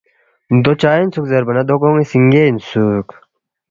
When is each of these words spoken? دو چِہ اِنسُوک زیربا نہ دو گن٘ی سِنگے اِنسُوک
دو 0.63 0.71
چِہ 0.81 0.89
اِنسُوک 0.99 1.25
زیربا 1.31 1.51
نہ 1.57 1.63
دو 1.67 1.75
گن٘ی 1.81 2.03
سِنگے 2.11 2.43
اِنسُوک 2.47 3.07